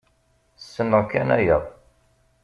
[0.61, 1.57] Snneɣ kan aya.